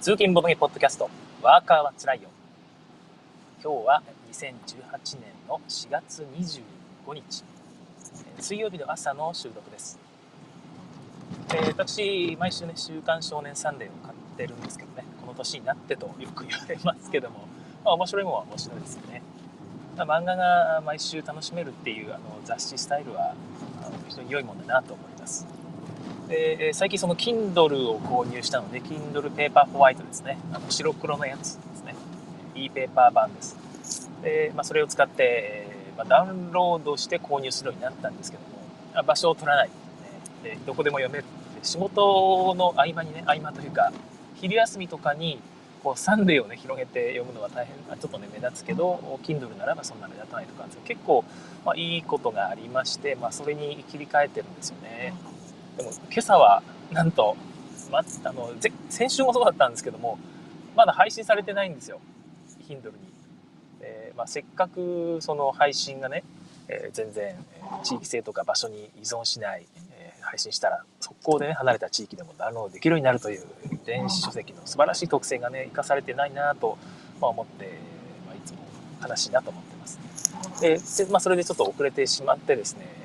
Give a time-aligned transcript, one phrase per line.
[0.00, 1.10] 通勤ボトゲポッドキャスト、
[1.42, 2.28] ワーカーはつらいよ。
[3.60, 7.42] 今日は2018年の4月25日、
[8.38, 9.98] 水曜日の朝の収録です。
[11.52, 17.48] えー、私、毎週ね、週刊少年サンデーを買ってるんですけどね、この年になってとよく言われますけども、
[17.84, 19.22] まあ、面白いものは面白いですよね。
[19.96, 23.34] まあ、漫画が毎週楽しめるっていうあの雑誌スタイルは
[24.08, 25.57] 非常に良いものだなと思います。
[26.28, 30.38] で最近その Kindle を購入したので Kindle Paper White ですね。
[30.52, 31.94] あの白黒のやつですね。
[32.54, 33.56] e ペーパー版です。
[34.22, 38.42] で、まあ、それを使って、まあ、ダウンロードして購入するようになったんですけど
[38.96, 39.70] も場所を取らない、
[40.42, 41.24] でどこでも読める。
[41.62, 43.92] 仕事の合間にね合間というか
[44.36, 45.40] 昼休みとかに
[45.82, 47.74] こうサンデーをね広げて読むのは大変。
[47.98, 51.24] ちょっとね目立つけど Kindle ならばそんな目立たないとか結構、
[51.64, 55.14] まあ、いいことがありまして、まあ、それに切り替えてるんですよね。
[55.78, 57.36] でも今朝はなんと、
[57.90, 58.52] ま、あの
[58.88, 60.18] 先週もそうだったんですけども
[60.76, 62.00] まだ配信されてないんですよ。
[62.68, 62.98] Kindle に、
[63.80, 66.22] えー、まあ、せっかくその配信がね、
[66.68, 67.34] えー、全然
[67.82, 69.66] 地域性とか場所に依存しない、
[69.98, 73.46] えー、配信したら速攻でね離れた地域でもダウンロードできるようになるという
[73.86, 76.76] 電子書籍の素晴らしい特性がね生かされてないなと、
[77.20, 77.78] まあ、思って、
[78.26, 78.58] まあ、いつも
[79.08, 79.98] 悲しいなと思ってます。
[80.60, 82.97] で、まあ、それでちょっと遅れてしまってですね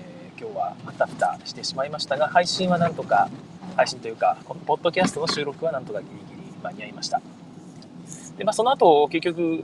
[0.44, 3.30] 今日はあたふたしてしまいましたが、配信はなんとか、
[3.77, 7.22] 配信というか、このポッドキャストの収録はなんとかギリギリ間に合いました。
[8.38, 9.63] で、まあ、その後、結局、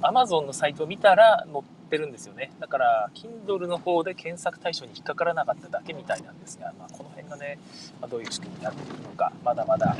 [0.00, 2.50] Amazon のサイトを見たら載ってるんですよね。
[2.58, 7.60] だから、Kindle の方で検索対象に引っかからなかっただけみたいなんですが、まあ、この辺がね、
[8.00, 9.96] まあ、どういう仕組みになっているのか、まだまだ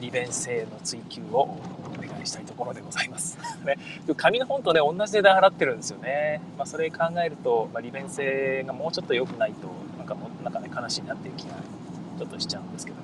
[0.00, 1.58] 利便性の追求を
[2.24, 3.38] お願いしたいところでございます。
[3.64, 3.76] ね、
[4.16, 6.40] 紙の本とね、同じ値段払ってるんですよね。
[6.56, 11.56] まあ、それ考えると、まあ、利便性がもうちょっと良くないと、なんかもなんかね、悲しいなっていう気が
[12.18, 13.02] ちょっとしちゃうんですけども。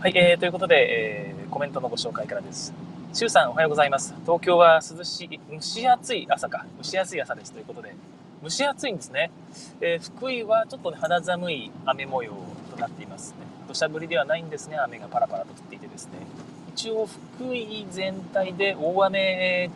[0.00, 2.74] はい、えー、ということで、えー、コメントのご紹介からです。
[3.12, 4.14] しゅうさん、おはようございます。
[4.22, 6.66] 東京は涼しい、蒸し暑い朝か。
[6.76, 7.52] 蒸し暑い朝です。
[7.52, 7.94] ということで、
[8.42, 9.30] 蒸し暑いんですね。
[9.80, 12.32] えー、福井はちょっと、ね、肌寒い雨模様
[12.70, 13.36] となっていますね。
[13.66, 14.76] 土砂降りではないんですね。
[14.76, 16.12] 雨がパラパラと降っていてですね。
[16.78, 19.68] 一応、福井全体で大雨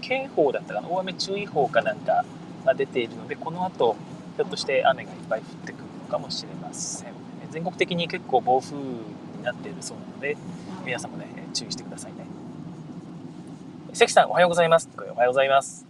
[0.00, 2.24] 警報だったかな、大雨注意報かなんか
[2.64, 3.96] が出ているので、この後、
[4.36, 7.12] ひょっとして雨がいっぱい降ってくるのかもしれません。
[7.50, 10.38] 全国的に結構暴風になっているそうなので、
[10.86, 12.24] 皆さんもね、注意してくださいね。
[13.92, 14.88] 関さん、おはようございます。
[14.96, 15.86] おはようございます。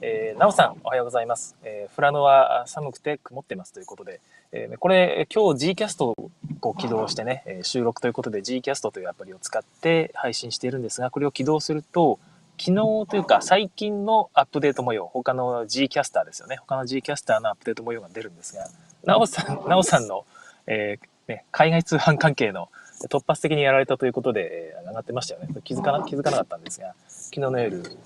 [0.00, 1.56] えー、なおさん、おはようございます。
[1.62, 4.22] えー、富良野は寒くて曇ってますということで、
[4.56, 12.20] えー、これ、今日 Gcast を起動してね、収録ということで Gcast というアプリを使って配信しているんですが、これを起動すると、
[12.56, 12.74] 昨日
[13.10, 16.58] というか最近のアップデート模様、他の Gcaster ですよね。
[16.60, 18.68] 他の Gcaster のアップデート模様が出るんですが、
[19.04, 20.24] なおさん、なおさんの、
[20.68, 22.68] えーね、海外通販関係の
[23.10, 25.48] 突発的にやられたということで、えー、上がってましたよね。
[25.64, 27.96] 気づかな、気づかなかったんですが、昨日の夜、えー、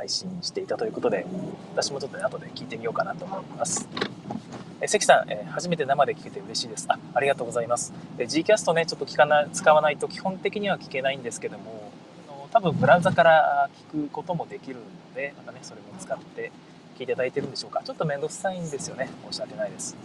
[0.00, 1.26] 配信していたということで、
[1.74, 3.86] 私もちょっとね、後で聞いてみようかなと思います。
[4.80, 6.86] え関さん、え初めて生で聞けて嬉しいです。
[6.88, 7.92] あ、ありがとうございます。
[8.16, 11.92] え Gcast ね、ちょっと聞かな、使わないと基本的には聞けないんですけども、
[12.50, 16.50] 多分ブラウザから聞くこともできるので、またね、それも使って
[16.98, 17.82] 聞いていただいてるんでしょうか。
[17.84, 19.10] ちょっとめんどくさいんですよね。
[19.30, 19.98] 申し訳ないです。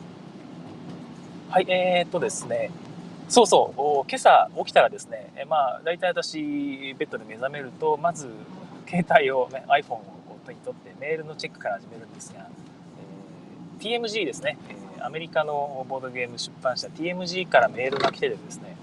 [1.50, 2.69] はい、えー、っとですね、
[3.29, 8.29] そうそう、今朝起きたらですね、えまあ、大体私、ベッドで目覚めると、まず、
[8.88, 9.97] 携帯を、ね、iPhone を
[10.28, 12.47] こう手に取ってメールのチェックから始めるんですが、
[13.79, 18.75] えー、TMG ですね、えー、アメリカのボードゲーム出版社 TMG からメールが来ててですね、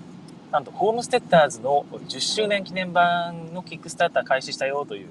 [0.50, 5.08] なんとホームステッターズの10周年記念版のキックスターター開始したよという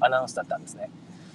[0.00, 0.90] アナウンスだったんですね。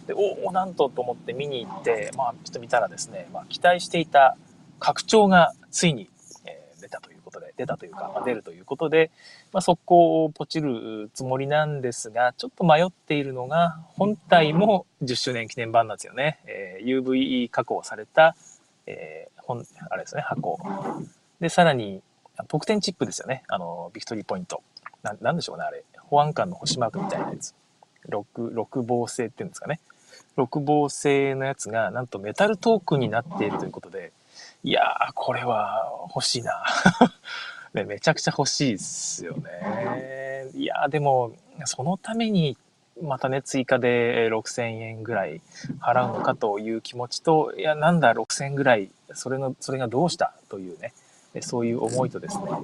[0.07, 4.37] で、おお、なんとと思って見に行って、まあ、ちょっと見たらですね、まあ、期待していた
[4.79, 6.09] 拡張がついに
[7.35, 9.11] ことで、出たというか、まあ、出るということで、
[9.51, 16.39] まあ、速攻をポチるつもりなんですが、ちょっと迷っているのが、本体も10周年記念版なんですよね。
[16.45, 18.35] えー、UVE 加工された、
[18.87, 20.59] えー、本、あれですね、箱。
[21.39, 22.01] で、さらに、
[22.47, 23.43] 特典チップですよね。
[23.47, 24.61] あの、ビクトリーポイント。
[25.03, 25.83] な、なんでしょうね、あれ。
[26.09, 27.53] 保安官の星マークみたいなやつ。
[28.09, 29.79] 6、6防星っていうんですかね。
[30.37, 34.11] 6防星のやつが、なんとメタルトークンになっているということで、
[34.65, 36.63] いやー、これは欲しいな。
[37.75, 40.49] ね、めちゃくちゃ欲しいですよね。
[40.55, 41.33] いやー、でも、
[41.65, 42.57] そのために、
[42.99, 45.41] またね、追加で6000円ぐらい
[45.79, 50.93] 払うのかという気持ちと、いや、なんだ、6000円ぐらい、それの、それがどうしたというね、
[51.41, 52.57] そういう思いとですね、ま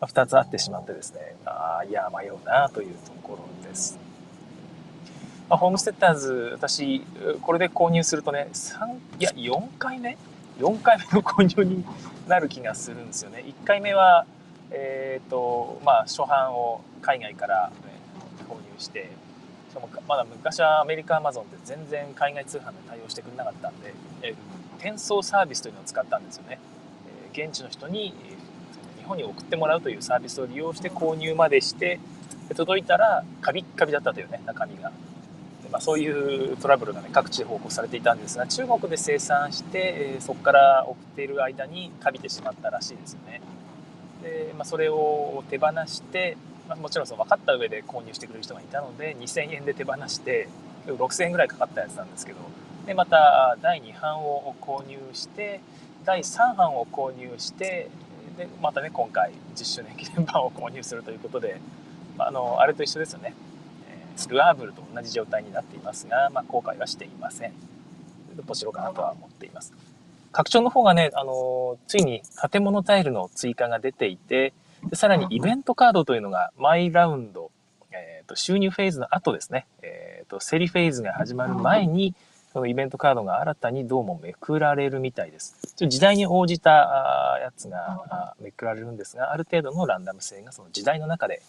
[0.00, 3.96] あ、2つあってしまってですね、ああ、いや、迷うなというところです。
[5.48, 7.06] まあ、ホームステッターズ、私、
[7.42, 10.18] これで購入するとね、3、いや、4回目
[10.58, 11.84] 4回目の購入に
[12.28, 13.44] なる気がするんですよね。
[13.46, 14.26] 1回目は、
[14.70, 17.72] えーとまあ、初版を海外から、
[18.48, 19.10] 購入して
[19.70, 24.34] しかもまだ昔はアメリカアマゾンって全然海外通販で対応してくれなかったんで、えー、
[24.78, 26.60] 転送サービスというのを使ったんですよね、
[27.32, 31.98] えー、現地の人に、えー、日本に送ってもらうというサービスを利用して購入までして
[32.54, 34.92] 届いたらカビッカビだったというね中身が
[35.74, 36.08] まあ、そうい
[36.52, 43.40] うトラブルが、ね、各地で報告されていたんですが中国で生産して、え、そこから送っている間にカビてしまったらしいですよね。
[44.22, 46.36] で、まあ、それを手放して、
[46.68, 50.46] まあ、もちろんその分かった上で購入してくれる人がいたので2000円で手放して
[50.86, 52.38] 6000円ぐらいかかったやつなんですけど
[52.86, 55.60] でまた第2版を購入して
[56.04, 57.90] 第3版を購入して
[58.38, 61.60] でまたね今回10周年記念版を購入するということで、
[62.16, 63.34] まあ、あのあれと一緒ですよね。
[64.28, 67.52] ルアーブルと同じ状態になっていますが、まあ、後悔はしていません。
[68.46, 69.72] ポシロかなとは思っています。
[70.32, 74.52] 拡張の方がね、あのついに建物タイルの追加が出ていて、
[74.88, 77.52] でさらにイベントカードというのが毎ラウンド、
[77.92, 82.14] えーと、収入フェーズの後ですね、えーと、競りフェーズが始まる前に、
[82.52, 85.74] そのイベントカードが新たにどうもめくられるみたいです。
[85.76, 91.42] ちょ時代に応じたやつがめくられるんですが、ある程度のランダム性がその時代の中で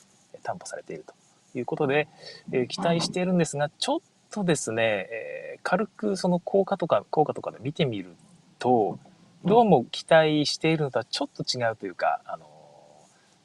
[0.43, 1.13] 担保されていると
[1.59, 2.07] いうことで、
[2.51, 3.99] えー、期待しているんですが、ちょっ
[4.31, 8.15] とですね、えー、軽くその効果とか、効果とかで見てみる
[8.59, 8.99] と、
[9.45, 12.45] どうも期待しているのとはちょっと違うというか、あの、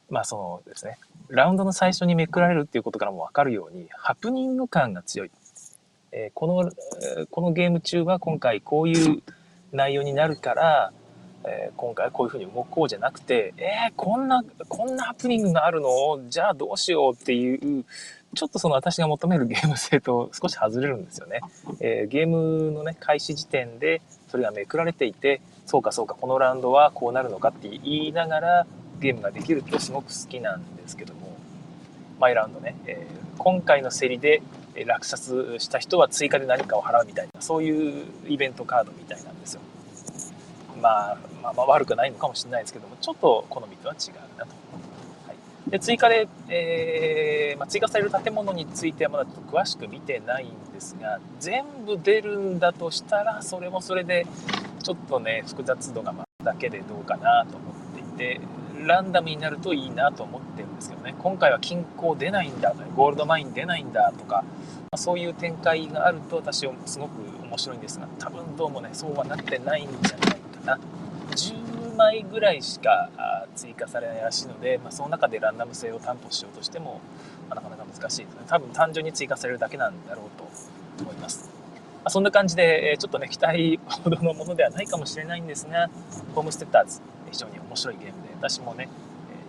[0.09, 0.99] まあそのですね、
[1.29, 5.31] ラウンドの最初にめくられるっていうことからもわかるように、ハプニング感が強い。
[6.12, 6.71] えー、この、
[7.31, 9.23] このゲーム中は今回こういう
[9.73, 10.93] 内容になるから、
[11.45, 15.89] えー、今回こういうふうに動こうじゃなくて、えー、こんな、こんなハプニングがあるの？
[16.29, 17.85] じゃあどうしようっていう、
[18.35, 21.41] ちょっとその私が求めるゲーム性と少し外れるんですよね。
[21.81, 28.67] えー、ゲームのね、開始時点でそれがめくられていて、そうかそうか、このラウンドはこうなるのかって言いながら
[29.01, 31.37] ゲームができるとすごく好きなんですけども、
[32.19, 33.07] マイラウンドね、え、
[33.39, 34.43] 今回の競りで
[34.87, 39.63] 落札した人は追加で何かを払うみたいな、そういうイベントカードみたいなんですよ。
[40.81, 44.53] まあ、まあ、まあ悪くないのかもしれないですけども、ちょっと好みとは違うなと。
[45.27, 54.27] はい、で追加で、えー、まあ、追加される建物についてはまだちょっと詳しく見てないんですが、全部出るんだとしたら、それもそれで、
[54.82, 58.41] ちょっとね、複雑度が増すだけでどうかなと思っていて、
[58.87, 64.44] ランダムになるといいなと思ってるんですけどね、今回は金鉱出ないんだとか、ゴールドマイン出ないんだとか、
[64.91, 67.12] まそういう展開があると私はすごく
[67.43, 70.79] 面白いんですが、多分どうもね、そうはなってないんじゃないな。
[71.31, 73.11] 10枚ぐらいしか
[73.55, 77.01] 追加されないらしいので、まあ、その中でランダム性を担保しようとしても、
[77.49, 78.41] まあ、なかなか難しいですね。
[78.47, 80.49] 多分単純に追加されるだけなんだろうと
[81.03, 81.51] 思います。
[82.03, 85.91] まあ、そんな感じで、ちょっとね、期待ほどのものではないかもしれないんですが、
[86.35, 88.89] ホームステッターズ、非常に面白いゲームで、私もね、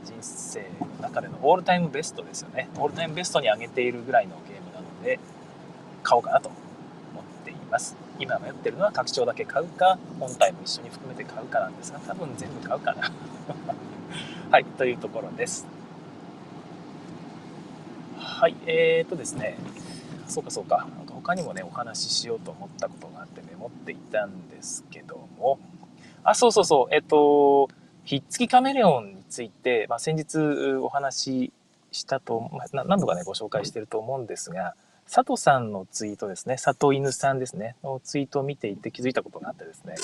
[0.03, 2.69] 人生の中でのオールタイムベストですよね。
[2.77, 5.19] オールタイムベストに上げているぐらいのゲームなので、
[6.03, 6.51] 買おうかなと
[7.71, 7.95] ます。
[8.19, 13.11] 今迷ってるのは拡張だけ買うか、本体も一緒に含めて買うかなんですが、多分全部買うかな。
[14.51, 15.65] はい、というところです。
[18.17, 19.57] はい、えーとですね、
[20.27, 25.57] そうかそうか、なんか他にもね、お話ししようと思ったことがあってメモっていたんですけども、
[26.23, 27.69] あ、そうそうそう、えっと、
[28.03, 30.37] ひっつきカメレオンについて、まあ、先日
[30.77, 31.53] お話し
[31.91, 34.75] したと、まあ、何度かね、ご紹介してると思うんですが、
[35.13, 39.95] 佐藤さんのツイートですね、佐藤犬さんですね、のツイートを見ていて気づいたことがあってですね、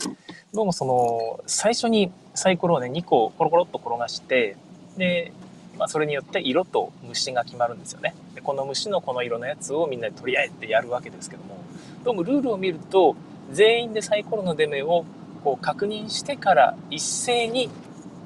[0.54, 4.58] どうもその、最初にサイコロをね、2個コロコロっと転がして、
[4.98, 5.32] で、
[5.80, 8.16] まあ、それによって色と虫が決まるんですよね。
[8.36, 11.58] でこの虫のこの色のやつをみんなで取り合えてやるわけですけども、
[12.04, 13.16] どうもルールを見ると、
[13.54, 15.06] 全員でサイコロの出目を
[15.42, 17.70] こう確認してから一斉に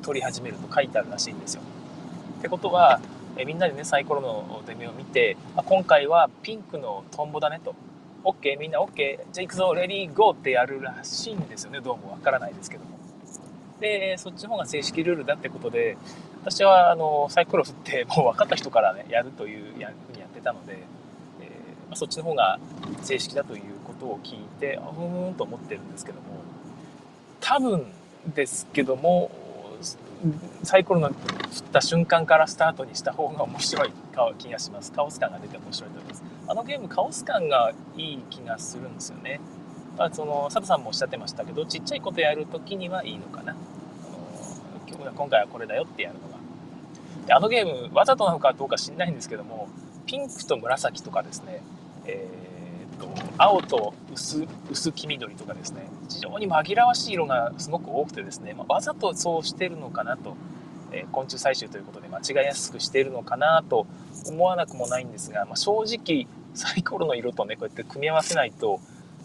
[0.01, 1.61] 取り始めると書いてあるらしいんですよ。
[2.39, 2.99] ってことは、
[3.41, 7.75] えみんなでねサイコロの出目を見てあ今回はピンクのトンボだねと。
[8.23, 9.73] OK みんな OK じゃあ行くぞ。
[9.73, 11.81] レディーゴーってやるらしいんですよね。
[11.81, 12.91] どうもわからないですけども。
[13.79, 15.97] でそっちの方が正式ルールだってことで
[16.43, 20.73] 私はあのサイコロ振ってもう分かった人からねやるというやふうにやってたので、
[21.41, 22.59] えー、まあ、そっちの方が
[23.01, 26.41] 正式だということを聞いてあふーんと思ってるんですけども。
[27.39, 27.91] 多分
[28.35, 29.31] ですけども
[30.63, 33.91] サイコロの振った瞬間からスタートにした方が面白い
[34.37, 34.91] 気がします。
[34.91, 36.23] カオス感が出て面白いと思います。
[36.47, 39.39] あのゲームカオス感がいい気がするんですよね。
[39.97, 43.53] まあ、その佐藤さんもおっしゃってましたけどちっちゃいことやるときにはいいのかな。
[43.53, 46.37] あの今回はこれだよってやるのが。
[47.27, 49.67] であのゲームわざとなのかどうか知んないんですけども
[50.05, 51.61] ピンクと紫とかですね、
[52.05, 52.40] えー、
[53.01, 53.09] と。
[53.37, 55.89] 青と薄薄黄緑とかですね。
[56.09, 60.35] 非常に紛らわしい色がすごく多くてですね、まあ、わざとそうしてるのかなと。
[60.91, 63.87] え昆虫採集ということで間違いやすくしているのかなと
[64.27, 68.81] 思わなくもないんですが、まあ、正直サイコロの色とねこうやって組み合わせないと、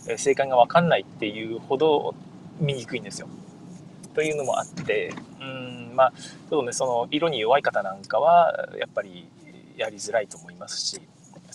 [0.08, 2.14] え正解が分かんないっていうほど
[2.60, 3.28] 見にくいんですよ。
[4.14, 9.28] というのもあってうんまあちょっとねその色に弱い方なんかはやっぱり
[9.76, 11.00] やりづらいと思いますし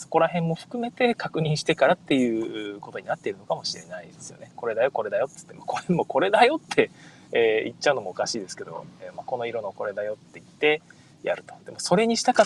[0.01, 4.51] そこら辺も含めて確認してからっていうことになっているのかもしれないですよね。
[4.55, 6.89] これだよこれだよっつってもこれ もこれだよって
[7.33, 10.81] えー、言っちゃうのもおかしいですけど、えー、まあ、この色のこれだよって言って
[11.23, 11.53] やると。
[11.65, 12.45] でもそれにしたか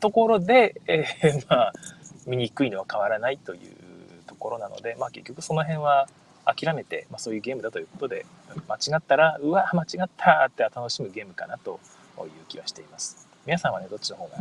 [0.00, 1.72] ところで、えー、 まあ、
[2.26, 3.74] 見にくいのは変わらないという
[4.26, 6.08] ところなので、まあ、結局その辺は
[6.46, 8.24] 諦めて、まあ、そういうゲームだということで
[8.66, 11.80] 間違ったらうわ間違ったって楽しむゲームかなと
[12.18, 14.38] いう気はしています皆さんはねどっちの方が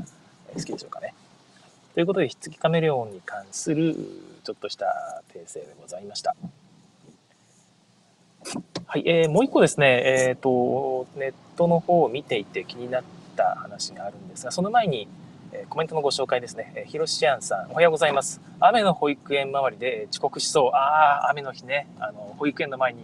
[0.53, 1.13] 好きでしょうかね？
[1.93, 3.95] ということでひっつきカメレオンに関する
[4.43, 6.35] ちょっとした訂正でございました
[8.87, 13.03] はい、えー、もう一個ですね、えっ、ー、と、ネットの方を見ていて気になっ
[13.35, 15.07] た話があるんですが、その前に、
[15.51, 16.73] えー、コメントのご紹介ですね。
[16.75, 18.41] えー、ひろしやんさん、おはようございます。
[18.59, 20.71] 雨の保育園周りで遅刻しそう。
[20.75, 22.99] ああ、雨の日ね、あの、保育園の前に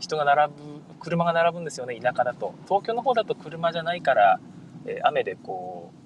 [0.00, 0.62] 人が並ぶ、
[1.00, 2.54] 車が並ぶんですよね、田舎だと。
[2.64, 4.40] 東京の方だと車じゃないから、
[4.86, 6.03] えー、雨でこう、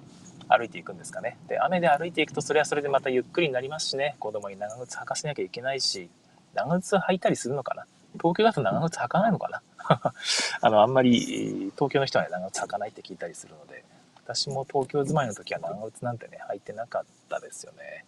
[0.49, 1.37] 歩いていくんですかね。
[1.47, 6.09] で、雨で歩いていくと、それはそれでまたゆっくりになりますしね、子供に長靴履かせなきゃいけないし、
[6.55, 7.85] 長靴履いたりするのかな。
[8.13, 9.61] 東京だと長靴履かないのかな
[10.61, 13.83] あの、あんまり東京の人は、ね、長靴履かないって聞いたりするので、
[14.15, 18.05] 私も東京住まいの時は長靴なんてね、履いてなかったですよね。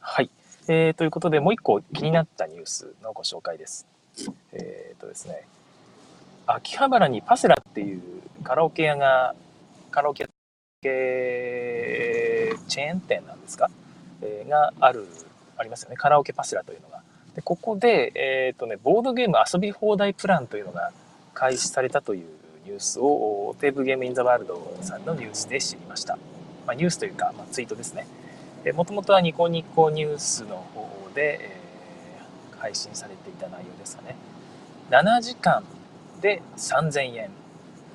[0.00, 0.30] はい。
[0.68, 3.86] えー、ということで、もう一個気になったニュースのご紹介です。
[4.52, 5.46] えっ、ー、とですね、
[6.46, 8.02] 秋葉原にパセラっていう
[8.42, 9.34] カラオケ屋が、
[9.96, 10.28] カラオケ
[10.82, 13.70] チェーン店なんですか、
[14.20, 15.06] えー、がある、
[15.56, 15.96] ありますよね。
[15.96, 17.00] カラオケパセラというのが。
[17.34, 20.92] でここで、えっ、ー、とね、ボードゲーム遊び放題プランというのが
[21.32, 22.26] 開始されたという
[22.66, 26.18] ニュースをテーブルゲームインザワールドさんのニュースで知りました。
[26.66, 28.06] まあ、ニュースというか、まあ、ツイートですね。
[28.74, 34.14] もともとはニコニコニュースの方で、えー、配信されていた内容ですかね。
[34.90, 35.64] 7時間
[36.20, 37.30] で3000円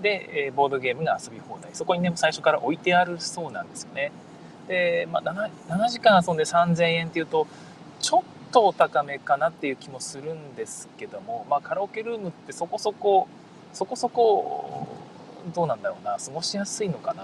[0.01, 1.71] で、え、ボードゲームが遊び放題。
[1.73, 4.11] そこにね、最初から置いてあるそうなんですよね。
[4.67, 7.47] で、まあ7、7時間遊んで3000円っていうと、
[7.99, 13.27] ちょっとお高めかなっていう気もするんですけども、まあ、カラオケルームってそこそこ
[13.73, 14.87] そこそこ
[15.55, 17.23] どうなんだろうな過ごしやすいのかな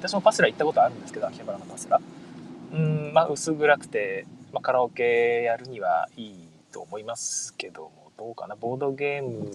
[0.00, 2.00] 私もパセラ行ったことあるんですけど秋葉原のパセラ
[2.72, 9.50] うんまあ薄暗くて、まあ、カラオケやるにはいいと思いますけどもどうかなボードゲーム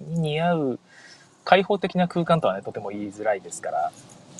[0.00, 0.80] に似合う
[1.50, 3.90] 開放的な空間とはねとても言いづらいですから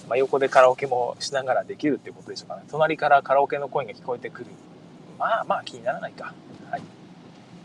[0.08, 2.62] まあ、横でカラオケもしながらできるっていうことでしょうかね。
[2.68, 4.46] 隣からカラオケの声が聞こえてくる
[5.18, 6.34] まあまあ気にならないか。
[6.70, 6.80] はい。
[6.80, 6.86] ま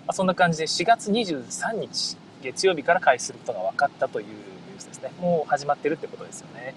[0.07, 5.11] あ、そんな感じで4月23日、月曜日から開始することが分かったというニュースですね。
[5.19, 6.75] もう始まってるってことですよね。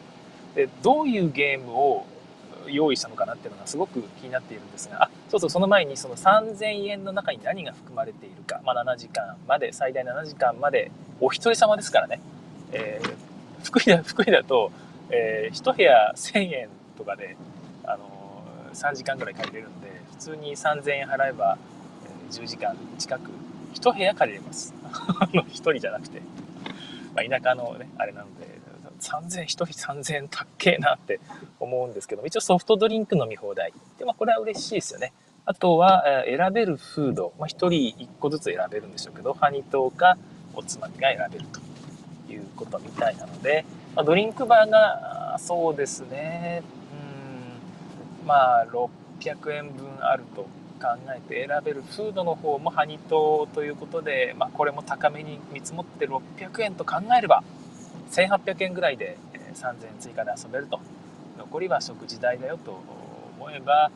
[0.55, 2.07] で、どういうゲームを
[2.69, 12.21] 用意したのかなっていうのがすごく気になっているんですが、あ、そうそう、その前にその3000円の中に何が含まれているか、まあ、7時間まで、最大7時間まで、お一人様ですからね。
[12.73, 14.71] えー、福井だ、福井だと、
[15.11, 17.37] えー、1部屋1000円とかで、
[17.85, 21.59] あのー、3時間ぐらい借りれるんで、普通に3000円払えば、
[22.05, 23.31] えー、10時間近く
[23.75, 24.75] 1部屋借りれます。
[25.33, 26.21] 1人じゃなくて、
[27.15, 28.47] まあ、田舎のねあれなので
[29.01, 31.21] 3000円1人3000円たっけえなって
[31.61, 33.73] 思うんですけど一応ソフトドリンク飲み放題。
[33.99, 35.13] で、まあ、これは嬉しいですよね。
[35.45, 40.19] あとは、え選べるフード、まあ、1人1個ずつ選べるんでしょうけどハニトーか
[40.55, 41.68] おつまみが選べると。
[42.33, 46.63] いうことみたいなので、まあ、ドリンクバーがそうですね。
[48.23, 48.27] うん。
[48.27, 50.49] まあ600円分あると考
[51.17, 57.43] えて選べるフードの方もハニトということで、まあ、これも高めに見積もって600円と考えれば
[58.13, 59.17] 1800円ぐらいで
[59.55, 60.79] 3000円追加で遊べると。
[61.37, 62.81] 残りは食事代だよと
[63.39, 63.91] 思えば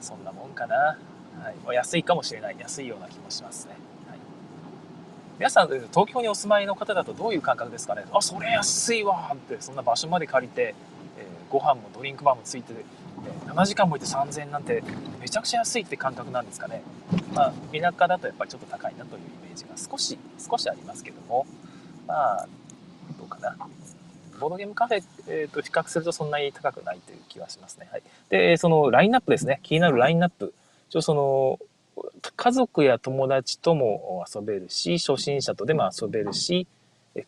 [0.00, 0.96] そんなもんかな、は
[1.72, 2.56] い、安いかもしれない。
[2.58, 3.74] 安いような気もしますね、
[5.38, 8.04] 皆さん東京にお住まいの方だとどういう感覚ですかね？
[8.12, 10.74] あそれ安いわってそんな場所まで借りて、
[11.18, 12.72] えー、ご飯もドリンクバーもついて
[13.46, 14.82] 7時間もいて3000円なんて
[15.20, 16.82] めちゃくちゃ安いって感覚なんですかね？
[17.34, 21.46] まあ、田舎だとやっぱりちょっと高いなというイメージが少し、少しありますけども、
[22.06, 22.48] まあ、
[23.18, 23.56] どうかな？
[24.38, 27.88] ボードゲームカフェ、えー、と比較するとそんなに高くないという気はしますね。
[27.90, 28.02] はい。
[28.28, 29.60] で、そのラインナップですね。
[29.62, 30.54] 気になるラインナップ。
[30.90, 31.58] ちょその、
[32.36, 36.66] 家族や友達とも遊べるし、初心者とでも遊べるし、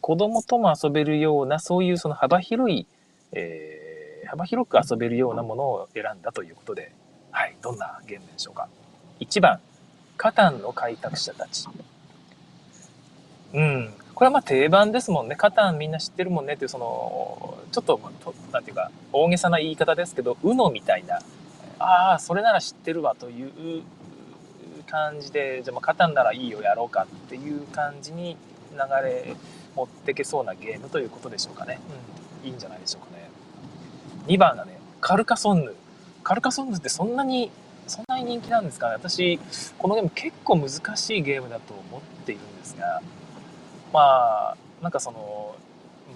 [0.00, 2.86] 子供とも遊べるような、そういうその幅広い、
[3.32, 3.86] えー
[4.26, 6.92] 幅広く遊べるようなものを選んだということで、
[7.30, 8.68] はい、どんなゲームでしょうか。
[9.20, 9.60] 1番、
[10.16, 11.66] カタンの開拓者たち。
[13.54, 15.36] うん、これはまあ定番ですもんね。
[15.36, 18.00] カタンみんな知ってるもんねっていう、その、ちょっと、
[18.52, 21.20] なんていうか、大げさな言い方ですけど、UNO みたいな、
[21.78, 23.82] ああ、それなら知ってるわという
[24.86, 28.36] 感じで、じゃあ、カタンならいいよ、やろうかっていう感じに
[28.72, 29.36] 流れ
[29.74, 31.80] 持ってけそうなゲームということでしょうかね。
[32.42, 33.30] うん、いいんじゃないでしょうかね。
[34.26, 35.74] 2番がね、カルカソンヌ。
[36.22, 37.50] カルカソンヌってそんなに、
[37.86, 38.94] そんなに人気なんですかね。
[38.94, 39.38] 私、
[39.78, 43.02] このゲーム結構難しいゲームだと思っているんですが、
[43.92, 45.54] まあ、なんかその、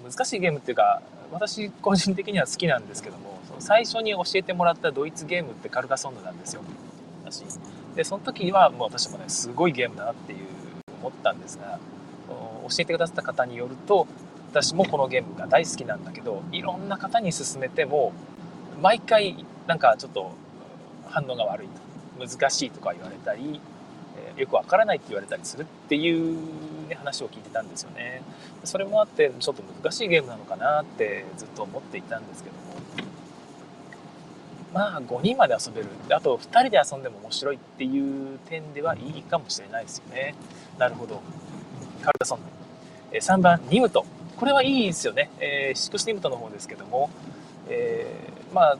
[0.03, 1.01] 難しいゲームっていうか、
[1.31, 6.61] 私個人的には好きなんですけども、最初に教えてもらったドイツゲームってカルカソンヌなんですよ。
[7.23, 7.43] 私。
[7.95, 10.39] で、その時はもう私もね、すごいゲームだなっていう
[11.01, 11.79] 思ったんですが、
[12.27, 14.07] 教えてくださった方によると、
[14.51, 18.13] 私もこのゲームが大好きなんだけど、いろんな方に勧めても、
[18.81, 20.31] 毎回なんかちょっと
[21.09, 21.81] 反応が悪いと。
[22.19, 23.59] 難しいとか言われたり、
[24.37, 26.37] よくわからないって言われたりするっていう、
[26.87, 28.21] ね、話を聞いてたんですよね。
[28.63, 32.70] それもあってちょっと難しいゲームなのかなってずっと思っていたんですけども
[34.73, 40.35] まあ5人まで遊べるあと2人で遊んでも面白いっていう点ではいいかもしれないですよね。
[40.77, 41.21] なるほど。
[42.01, 42.39] カルタソン。
[43.13, 44.05] 3番ニムト。
[44.37, 45.29] これはいいですよね。
[45.39, 47.09] えー、シックスニムトの方ですけども、
[47.69, 48.77] えー、まあ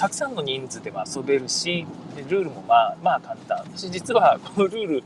[0.00, 1.86] たくさんの人数でも遊べるし、
[2.30, 3.58] ルールもまあ、まあ簡単。
[3.76, 5.04] 私実はこのルール、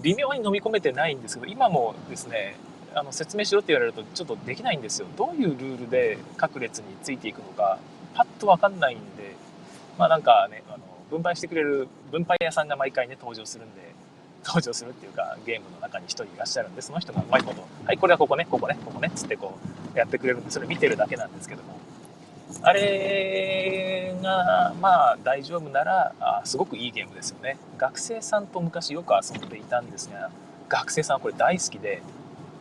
[0.00, 2.56] 微妙に飲み込めてないんですけど、今もですね、
[2.94, 5.08] あの説明しろって言われるとちょっとできないんですよ。
[5.14, 7.78] どういうルールで各列についていくのか、
[8.14, 9.34] パッとわかんないんで、
[9.98, 10.78] まあなんかね、あの
[11.10, 13.94] 分配してくれる分配屋さんが毎回ね、登場するんで、
[14.44, 19.58] 登場するっていうか、ゲームの中に1人いらっしゃるんで、その人がうまいこと、はい、これはここね、ここね、ここね、つってこ
[19.94, 21.78] う、やってくれるんで、それ見てるだけなんですけども、
[22.62, 27.58] あれが、まあ大丈夫ならあ、すごくいいゲームですよね。
[27.78, 30.30] 学生さんと昔よく遊んでいたんですが、
[30.68, 32.00] 学生さんはこれ大好きで、やっ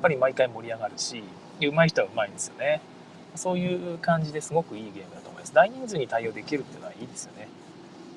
[0.02, 1.24] ぱり毎回盛り上がるし、
[1.60, 2.82] 上手い人は上手いんですよね。
[3.36, 5.19] そういう感じですごくいいゲーム。
[5.54, 7.48] 大人数に対応できるっていうのはいいですよね。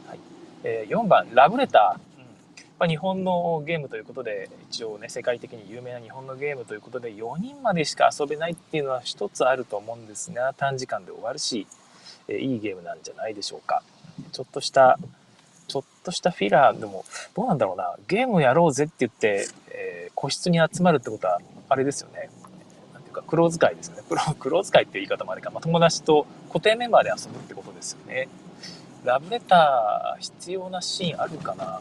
[0.06, 0.18] はい
[0.64, 2.12] えー、4番、ラブレター。
[2.82, 11.68] まあ、日本のゲームということで、一応ね、世界的に有名な日本のゲームということで、4人までしか遊べないっていうのは一つあると思うんですが、短時間で終わるし、
[12.26, 13.84] えー、いいゲームなんじゃないでしょうか。
[14.32, 14.98] ちょっとした、
[15.68, 17.04] ちょっとしたフィラーでも、
[17.36, 22.30] どうなんだろうな、ゲームやろうぜって言って、えー、個室に集まるってことは、あれですよね。
[23.12, 24.02] か、黒使いですよね。
[24.08, 28.28] 黒、黒使いっていう言い方もあれか、まあ、友達と固定メンバーで遊ぶってことですよね。
[29.04, 31.80] ラブレター必要なシーンあるかな。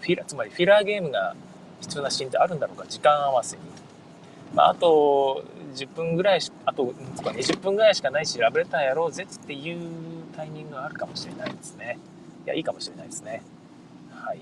[0.00, 1.34] フィラつまりフィラーゲームが
[1.80, 2.84] 必要なシーンってあるんだろうか。
[2.88, 3.62] 時間合わせに、
[4.54, 9.78] まあ、あと10分ぐらいしあと20分ぐらいしかないしラブレターやろうぜっていう
[10.34, 11.98] タイミングがあるかもしれないですね。
[12.44, 13.42] いやいいかもしれないですね。
[14.10, 14.40] はい。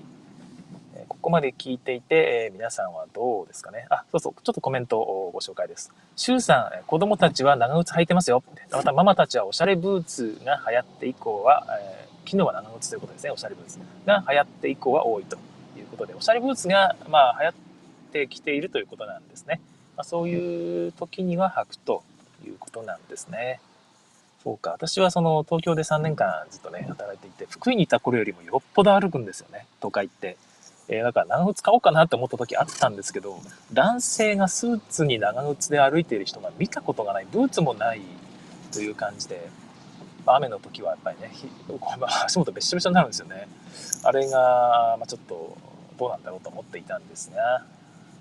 [1.07, 3.85] ここまで聞いていて、えー、皆さんはどうですかね？
[3.89, 5.91] あ、そうそう、ちょっとコメントをご紹介です。
[6.15, 8.43] シュウさん、子供たちは長靴履いてますよ。
[8.71, 15.37] またママたちはおしゃれブーツが流行って以降は、えー、昨日は長靴ということですね、おしゃれブーツが流行って以降は多いと
[15.77, 17.53] いうことで、おしゃれブーツが、まあ、流行っ
[18.13, 19.61] てきているということなんですね。
[19.95, 22.03] まあ、そういう時には履くと
[22.45, 23.59] いうことなんですね。
[24.43, 24.71] そうか。
[24.71, 30.37] 私はその東京で3年間ずっとね、働いていて、福井にいた頃よりもよっぽど歩くんですよね、都会って。
[30.89, 33.39] えー、だから長靴買おうかなって思った時あったんですけど、
[33.73, 38.01] 男性がスーツに長靴で歩いている人が見たことがない、ブーツもない
[38.71, 39.49] という感じで、
[40.25, 41.31] まあ、雨の時はやっぱりね、
[42.25, 43.47] 足元べっしょべしょになるんですよね。
[44.03, 45.57] あれが、まあ、ちょっと
[45.97, 47.65] どうなんだろうと思っていたんですが、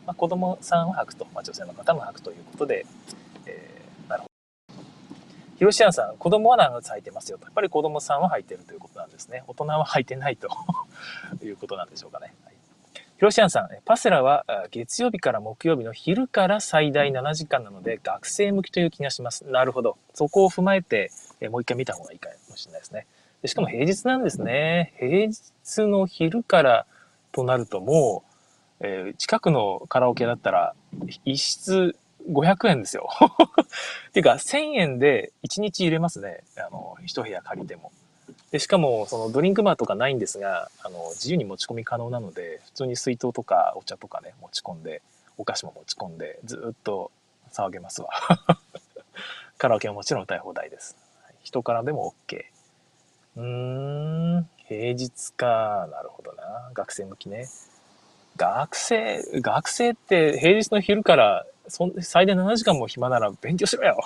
[0.06, 2.84] まあ、子供さんは履くと、まあ、女性の方も履くということで、
[3.46, 4.76] えー、なるほど。
[5.58, 7.44] 広島さん、子供は長靴履いてますよと。
[7.44, 9.44] やっぱり子供さんは履いてるということなんですね。
[9.46, 10.48] 大人は履いてないと
[11.44, 12.34] いうことなんでしょうかね。
[12.44, 12.55] はい
[13.16, 19.46] 広ロシアンさん、パセラは月曜日から木曜日の昼から最大7時間なので学生向きという気がします。
[19.46, 19.96] なるほど。
[20.12, 21.10] そこを踏まえて、
[21.50, 23.06] もう一回見た方がいいかもしれないですね。
[23.40, 24.92] でしかも平日なんですね。
[24.98, 25.38] 平日
[25.88, 26.86] の昼から
[27.32, 28.22] となるとも
[28.82, 30.74] う、えー、近くのカラオケだったら
[31.24, 31.96] 一室
[32.30, 33.08] 500円ですよ。
[34.10, 36.40] っていうか1000円で1日入れますね。
[36.58, 37.92] あの、一部屋借りても。
[38.56, 45.02] で、しかも、そのドリンクバーとかないんですが、あの、自由に持ち込み可能なので、普通に水筒とかお茶とかね、持ち込んで、
[45.36, 47.10] お菓子も持ち込んで、ずっと
[47.52, 48.08] 騒げますわ。
[49.58, 50.96] カラオケはもちろん歌い放題です。
[51.42, 52.44] 人からでも OK。
[53.36, 55.86] うーん、平日か。
[55.92, 56.70] なるほどな。
[56.72, 57.46] 学生向きね。
[58.38, 63.98] 学生、学生って平日の昼からそ最大7時間も暇なら勉強しろよ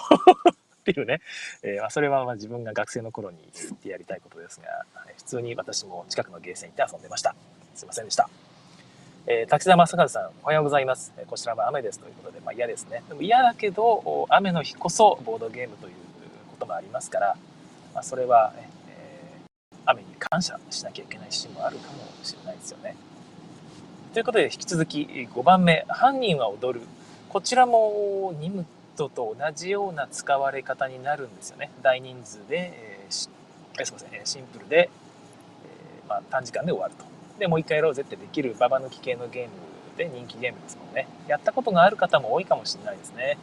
[0.91, 1.21] っていうね、
[1.63, 4.85] えー、まあ、それはまあ自分が学生の頃に言ってやりたいことですが、
[5.17, 7.35] 普通に私も近くのゲーセン行って遊んでました。
[7.75, 8.29] すいませんでした。
[9.27, 11.13] えー、滝沢正和さん、おはようございます。
[11.27, 13.03] こちらは雨ですということで、まあ嫌ですね。
[13.09, 15.93] でも嫌だけど、雨の日こそボードゲームという
[16.51, 17.37] こともありますから、
[17.95, 19.51] まあ、それは、えー、
[19.87, 22.97] 雨に感謝しなきゃいけないシーンもあるかもしれないですよね。
[24.13, 26.87] ということで、引き続き5番目、犯人は踊る。
[27.29, 31.71] こちらもニムトと同じような使われ方になるんですよね。
[31.83, 33.31] 大人数で、えー、す
[33.79, 34.91] みません、シンプルで、
[35.65, 37.05] えー、まあ、短時間で終わると。
[37.39, 39.51] で、もう一回やろうぜってできるババ抜き系のゲーム
[39.97, 41.09] で人気ゲームですもんね。
[41.27, 43.39] やったことがある方も多いかもしれないですね。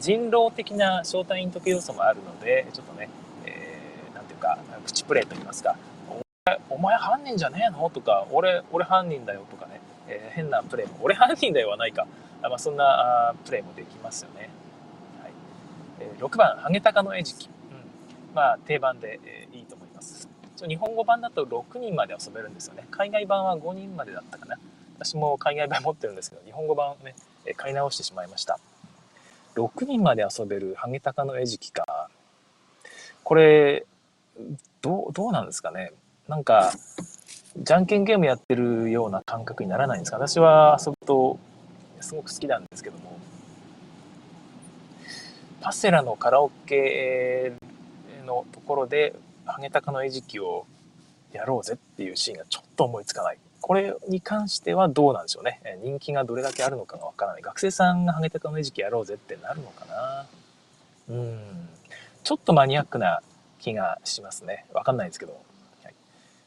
[0.00, 3.08] 人狼的な招待員得要素もあるので、ちょっとね、
[3.46, 5.76] えー、なんていうか、プチプレイと言いますか、
[6.68, 7.88] お前犯人じゃねえの？
[7.90, 9.44] とか、俺、俺犯人だよ？
[9.50, 12.06] とかね、えー、変なプレイも、俺犯人だよはないか。
[12.42, 14.47] あまあ、そんなプレイもできますよね。
[15.98, 17.46] はいえー、6番、ハゲタカの餌食。
[17.46, 17.48] う
[18.32, 20.28] ん、まあ、定番で、えー、いいと思います。
[20.66, 22.86] 日本語版だと6人まで遊べるんですよね。
[22.90, 24.58] 海外版は5人までだったかな。
[24.96, 27.14] 私も海外版持ってるんですけど、日本語版ね、
[27.56, 28.58] 買い直してしまいました。
[29.54, 32.08] 6人まで遊べるハゲタカの餌食か。
[33.22, 33.86] これ、
[34.82, 35.92] どう、どうなんですかね。
[36.26, 36.72] なんか、
[37.56, 41.38] じゃんけんゲームやってるような感覚にならないんですか私は遊ぶと
[42.00, 43.17] すごく好きなんですけども
[45.60, 47.52] パセラのカラオケ
[48.26, 50.66] のところでハゲタカの餌食を
[51.32, 53.38] やろうぜっていうシーンがちょっと思いつかない。
[53.60, 55.60] これに関してはどうなんでしょうね。
[55.82, 57.42] 人気がどれだけあるのかがわからない。
[57.42, 60.26] 学生さんがハゲタカの餌食やろうぜってなるのかな。
[61.08, 61.68] うん。
[62.22, 63.20] ちょっとマニアックな
[63.58, 64.66] 気がしますね。
[64.72, 65.32] わかんないですけど、
[65.82, 65.94] はい。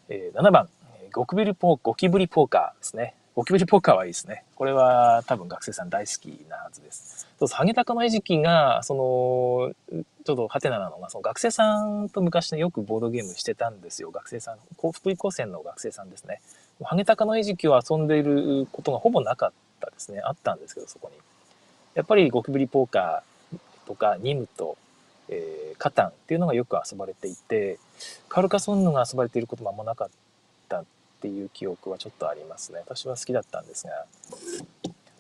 [0.09, 0.69] えー、7番。
[1.11, 3.15] ゴキブリポーゴキブリポーカーですね。
[3.33, 4.43] ゴキブリポーカーはいいですね。
[4.55, 7.27] これは多分学生さん大好きなはずです。
[7.39, 14.11] そうハゲタカの餌食が、その、ちょっとハテナなのが、その学生さんと昔ね、よくボードゲームしてたんですよ。
[14.11, 14.57] 学生さん。
[14.91, 16.41] 福井高専の学生さんですね。
[16.83, 20.19] ハゲタカの餌食を遊んでいることがほぼなかったですね。
[20.23, 21.17] あったんですけど、そこに。
[21.95, 24.77] やっぱりゴキブリポーカーとか、ニムと、
[25.29, 27.79] えー、カタンっていうのがよく遊ばれていて、
[28.27, 30.09] カルカソンヌが遊ばれていることもあんまなかっ
[30.67, 30.83] た
[31.21, 32.79] っていう記憶はちょっとありますね。
[32.79, 34.05] 私は好きだったんですが。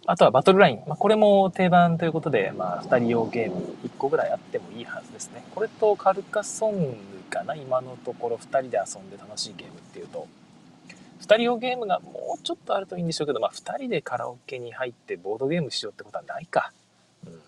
[0.07, 0.83] あとはバトルライン。
[0.87, 5.43] まあ、これも定番ということで、まあ、2人用ゲーム1個ぐらいあってもいいはずですね。
[5.53, 6.95] これとカルカソンヌ
[7.29, 10.27] かな今のところ2人で遊んで楽しいゲームっていうと。
[11.19, 16.73] 2人用ゲームがもうちょっとあるといいんでしょうけど、まあ、2人でカラオケに入ってボードゲームしようってことはないか。
[17.27, 17.39] うん、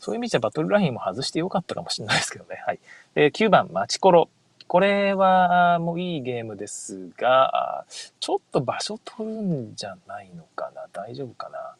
[0.00, 2.60] そういう意味じゃバトルラインも外してよかったかもしれないですけどね。
[2.66, 2.80] はい。
[3.14, 4.28] えー、9番、マチコロ。
[4.72, 7.84] これはもういいゲームですが、
[8.20, 10.86] ちょっと場所取るんじゃないのかな？
[10.94, 11.74] 大丈夫かな、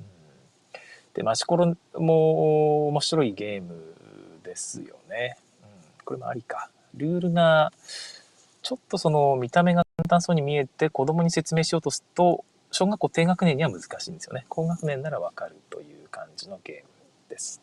[0.00, 0.06] うん、
[1.14, 3.94] で、マシコロも面白いゲーム
[4.42, 5.36] ですよね。
[5.62, 5.68] うん、
[6.04, 6.68] これもありか。
[6.96, 7.72] ルールが、
[8.62, 14.46] ちょっとその見た目が簡単そうに見えて子供に説明しようとすると、小学校低学年には難しいんですよね。
[14.48, 16.88] 高学年ならわかるという感じのゲーム
[17.28, 17.61] です。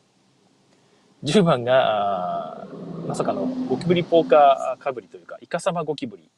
[1.24, 2.68] 10番が、
[3.08, 6.30] まさかのゴキブリポーカーかぶりというか、イカサマゴキブリ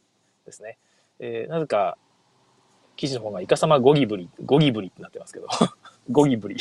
[0.46, 0.78] ですね。
[1.20, 1.98] えー、なぜか、
[2.96, 5.48] 記事の方がイカサマゴギブリ、ゴギブリってなってますけど、
[6.12, 6.58] ゴギブリ。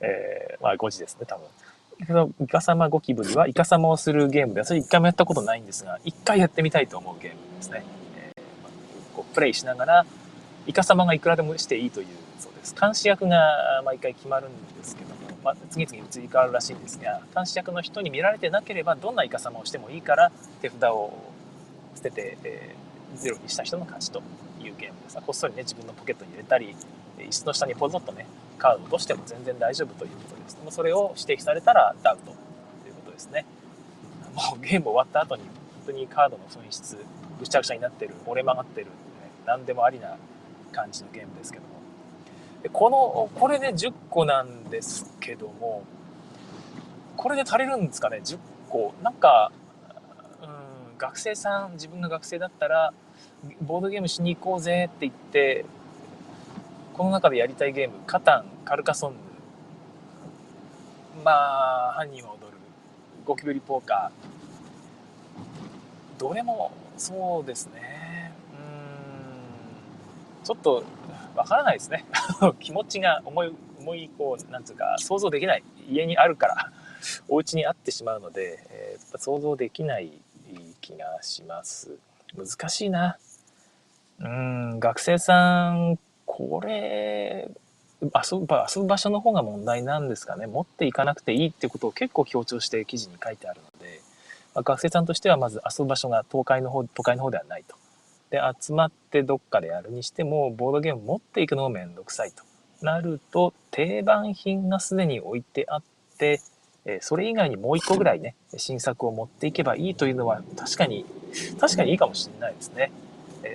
[0.00, 1.46] えー、まあ5時ですね、多分。
[2.40, 7.84] イカサマゴキブリはイカサマをするゲームで、私一回もやったことないんですが、一回やってみたいと思うゲームですね。
[8.16, 10.06] えー、こうプレイしながら、
[10.66, 12.06] イカサマがいくらでもしていいという
[12.38, 12.74] そうです。
[12.74, 21.12] 監視役が毎回決まるんですけども、まあ、次々移り変わるらしいんですが監視役の人に見られてなければどんなイカ様をしてもいいから手札を
[21.96, 24.22] 捨てて、えー、ゼロにした人の勝ちと
[24.60, 25.16] いうゲームです。
[25.16, 26.74] こっそりね自分のポケットに入れたり
[27.18, 28.26] 椅子の下にポゾッとね
[28.58, 30.56] カードを落としても全然大丈夫ということです。
[30.56, 32.30] でもそれを指摘されたらダウトと
[32.88, 33.44] いうことですね。
[34.34, 36.96] もうゲーム終わった後に本当にカードの損失
[37.38, 38.92] ぐちゃぐちゃになってる折れ曲がってる、ね、
[39.46, 40.16] 何でもありな
[40.70, 41.64] 感じのゲームですけど
[42.68, 45.82] もこの、これで10個なんですけども、
[47.16, 48.94] これで足りるんですかね ?10 個。
[49.02, 49.52] なんか、
[50.42, 52.92] うん、学生さん、自分が学生だったら、
[53.60, 55.64] ボードゲームしに行こうぜって言って、
[56.94, 59.18] この中でやりたいゲーム、カタン、カルカソンヌ、
[61.24, 61.30] ま
[61.90, 62.58] あ、犯人は踊る、
[63.24, 67.91] ゴキブリポーカー、どれもそうですね。
[70.44, 70.84] ちょっと
[71.34, 72.04] わからないですね。
[72.60, 75.62] 気持ちが思い、思い、こう、なんつうか、想像できない。
[75.88, 76.72] 家にあるから、
[77.28, 80.12] お家にあってしまうので、えー、想像できない
[80.80, 81.96] 気がします。
[82.36, 83.18] 難しいな。
[84.20, 87.50] うん、学生さん、これ、
[88.00, 90.46] 遊ぶ遊ぶ場所の方が問題なんですかね。
[90.46, 94.00] 持っていかなくていいってことを結構強調して記事に書いてあるので、
[94.54, 97.76] まあ、学生さんとしてはまず遊ぶ場所が東海の方、都会の方ではないと
[98.32, 102.42] で集まってどっかでやるにしてもボードゲーム持っていくのもめんどくさいと
[102.80, 105.82] なると定番品がすでに置いてあっ
[106.16, 106.40] て
[107.02, 111.04] それ以外にもう一個ぐらいね新作を持っていけばいいというのは確かに
[111.60, 112.90] 確かにいいかもしれないですね。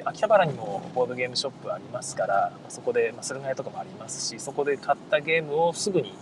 [0.05, 6.13] 秋葉原にもボードゲームショップありますからそこで、まあ、駿河屋とかもありますしそこで買ったゲームをすぐに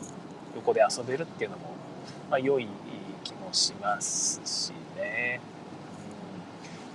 [0.56, 1.72] 横で遊べるっていうのも、
[2.30, 2.68] まあ、良い
[3.24, 5.42] 気もしますしね。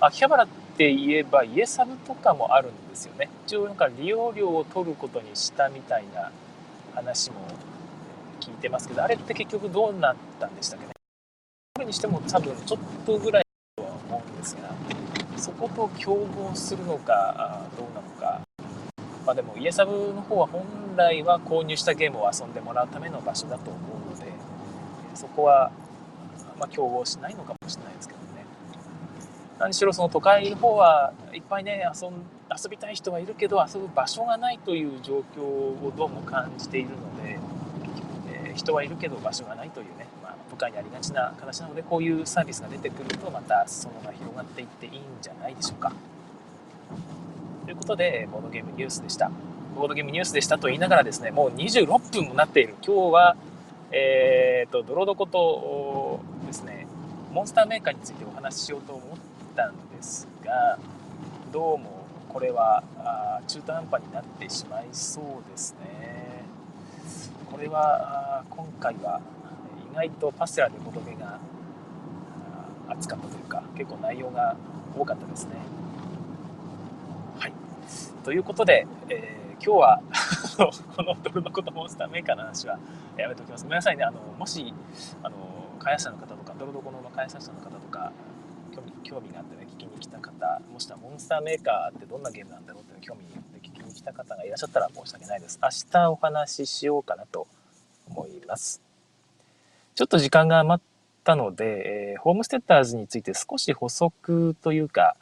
[0.01, 0.47] うん、秋葉原っ
[0.81, 3.29] て言えば家サブとかもあるんですよね。
[3.47, 6.33] 一応なんか利用料を取ることにしたみたいな
[6.95, 7.37] 話も
[8.41, 10.93] 聞いてますけど、あれって結局どうなったんでしたっけね。
[11.77, 13.45] それにしても多分ちょっとぐらい
[13.77, 14.71] とは思うんですが、
[15.37, 18.41] そこと競合するのかどうなのか。
[19.27, 20.65] まあでも家サブの方は本
[20.97, 24.33] 来は購入したゲームを遊んでもらうための場所だと思うので、
[25.15, 25.71] そこは
[26.59, 27.90] まあ競合しないのかもしれないですけど。
[29.61, 32.13] 何しろその都会の方はいっぱいね遊ん
[32.51, 37.39] 遊びたい人はいるけど遊ぶ場所がないという状況をどうも感じているので、
[38.47, 45.93] えー、人はいるけど場所がないというね、まあ、都会にありがちな形なのでこういうサービスが出てくるとまた裾野が広がっていっていいんじゃないでしょうか。
[47.67, 49.31] ということでボードゲームニュースでした。
[49.77, 53.37] ボードゲームニュースでしたと言いながらですねもう26分もなっている今日は
[53.93, 56.87] えーと、と泥床とですね
[57.33, 59.19] モンスターメーカーについてお話ししようと思っ
[59.61, 60.79] たんですが
[61.53, 62.83] どうもこれは
[63.47, 66.45] 中途半端になってしまいそうですね。
[67.51, 69.21] これは今回は
[69.93, 71.41] 意外とパステラでボトゲが
[72.89, 74.57] 熱かったというか結構内容が
[74.97, 75.57] 多かったですね。
[77.41, 77.53] はい。
[78.25, 80.03] ということで、えー、今日は
[80.97, 82.79] このドルのことモンスターメーカーの話は。
[83.17, 83.65] やめておきます。
[83.65, 84.05] ごめんなさいね。
[84.05, 84.73] あのもし
[85.25, 85.37] あの
[85.81, 88.13] 開発者の方とかドルドコの開発者の方とか
[89.05, 95.59] 興味があってね聞きに来た方もしくはモンスターメーカーってどんなゲームなんだろうっていう興味で聞きに来た方がいらっしゃったら申し訳ないです。
[95.63, 97.47] 明日お話ししようかなと
[98.09, 98.81] 思います。
[99.95, 100.83] ちょっと時間が余っ
[101.25, 105.17] たので、えー、ホームステッターズについて少し補足というか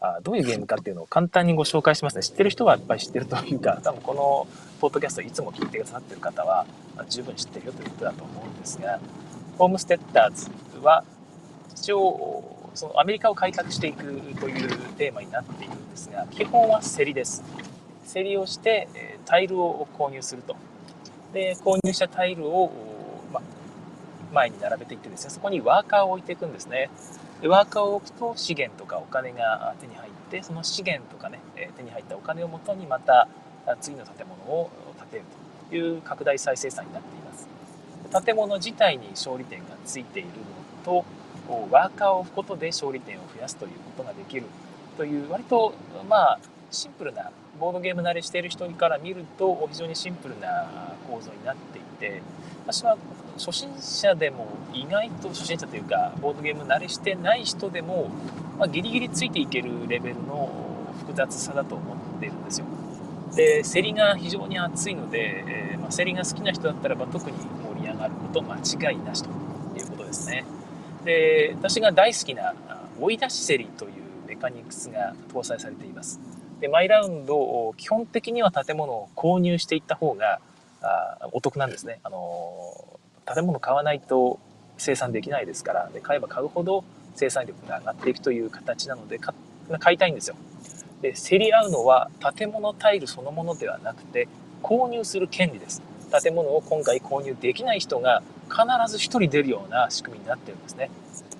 [0.00, 2.22] あどういうゲームかっていうのを簡単にご紹介しますね。
[2.22, 4.46] 知ってる人はやっぱり知ってるというか多分この
[4.80, 9.00] ポッドキャストいつも聞いてくださってる方は、まあ、十分知ってるよということだと思うんですが
[9.58, 10.50] ホームステッターズ
[10.82, 11.04] は
[11.72, 14.04] 一応そのアメリカを開拓していく
[14.40, 17.42] というテーマになっているんですが基本は競りです。
[18.12, 18.88] 競りをして
[19.24, 20.56] タイルを購入すると。
[21.32, 22.70] で購入したタイルを、
[23.32, 23.40] ま、
[24.32, 26.90] 前に並べていってですねそこにワーカーを置いていくんですね。
[27.40, 31.40] でワーカーを置くと資源とかお金が手に入ってその資源とかね
[31.76, 33.28] 手に入ったお金をもとにまた
[33.80, 35.22] 次の建物を建てる
[35.70, 37.48] という拡大再生産になっています。
[38.24, 40.34] 建物自体に勝利点がついているの
[40.84, 41.04] と
[41.48, 44.46] こうワーカーを置くことで勝利点を増やすということができる
[44.96, 45.74] という割と
[46.08, 46.38] まあ
[46.70, 52.22] シンプルなボードゲーム慣れしている人から見ると非常にシンプルな構造になっていて
[52.66, 52.96] 私は
[53.36, 58.08] 初心者でも意外と初心者というかボードゲーム慣れしてない人でも、
[58.58, 60.50] まあ、ギリギリついていけるレベルの
[61.00, 62.66] 複雑さだと思っているんですよ。
[63.34, 69.30] で競りが非常に熱いので、えー、まあ、競りが好きな人だったらば特に盛り上がること間違いなしと
[69.76, 70.44] いうことですね。
[71.04, 72.54] で私が大好きな
[73.00, 73.92] 追い出し競りという
[74.26, 76.20] メカニクスが搭載されています。
[76.60, 80.40] でマイラウンドを基本的には建物を購入していった方が
[80.80, 82.00] あお得なんですね。
[82.04, 84.38] あの建物買わないと
[84.76, 89.18] 生産できないですからで買えば買うほど生産力が上がっていくという形なので
[89.78, 90.36] 買いたいんですよ。
[91.02, 94.26] で競り合うのは建物タイルそのものではなくて
[94.62, 95.82] 購入する権利です。
[96.22, 100.90] 建物を今回購入できない人が必ず1人出るような仕組みになってるんですね。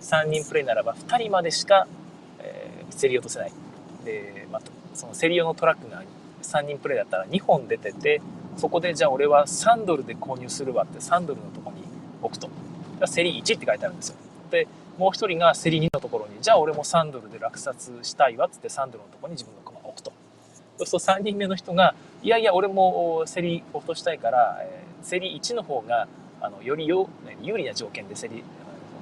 [0.01, 1.87] 3人プレイならば2人までしか、
[2.41, 3.53] えー、競り落とせない。
[4.05, 4.63] で、まあ、
[4.95, 6.03] その競り用のトラックが
[6.43, 8.21] 3人プレイだったら2本出てて
[8.57, 11.83] そこでじゃあ俺は3ドルで購入するわって3ドルのとこに
[12.23, 12.49] 置くと。
[13.07, 14.17] 競り1って書いてあるんですよ。
[14.51, 20.13] でもう1人が競り2のところにじゃあ俺も3ドルで落札したいわっつって3ドルのとこに自分の駒を置くと。
[20.79, 26.09] そうすると3人目の人がいやいや俺も競り落としたいから、えー、競り1の方が
[26.45, 28.45] あのより有利な条件で競り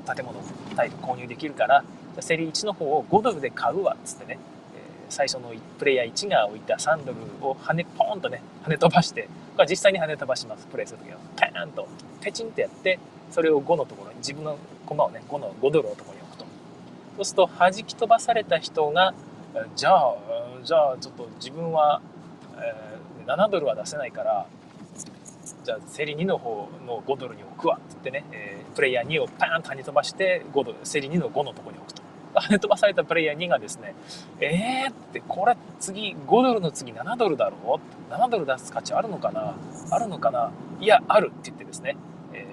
[0.06, 0.38] 建物
[0.76, 1.84] タイプ購入できるから
[2.20, 4.38] 競り1の方を5ドルで買うわっつってね、
[4.74, 10.66] えー、最初のプレイヤー1が置いた3ドルを跳ねポーンとね跳ね飛ばしてこれ実際に跳ね飛ばします。
[10.66, 11.88] プレイする時はパーンと
[12.20, 12.98] ペチンってやって
[13.30, 16.44] それを5のところに自分の駒をね5の5ドルのところに置くと。
[17.16, 19.14] そうすると弾き飛ばされた人が
[19.74, 20.14] じゃあ
[20.62, 22.00] じゃあちょっと自分は、
[22.56, 24.46] えー、7ドルは出せないから
[25.64, 32.02] じゃあ競り2の方の5ドルに置くわって言ってね、えー、プレイヤー2をパーンと跳ね飛ばして5ドル競り2の5のとこに置くと
[32.34, 33.94] 跳ね飛ばされたプレイヤー2がですね、
[34.40, 39.54] えーって、これ次、5ドルの次7ドルだろう ?7 ドル出す価値あるのかな？
[39.90, 40.50] あるのかな？
[40.80, 41.96] いや、あるって言ってですね、
[42.32, 42.46] え